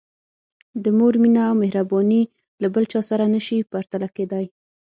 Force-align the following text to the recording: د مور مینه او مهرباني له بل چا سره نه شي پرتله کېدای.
د 0.83 0.85
مور 0.97 1.13
مینه 1.21 1.41
او 1.49 1.55
مهرباني 1.61 2.21
له 2.61 2.67
بل 2.73 2.83
چا 2.91 3.01
سره 3.09 3.23
نه 3.35 3.39
شي 3.45 3.57
پرتله 3.71 4.07
کېدای. 4.17 4.45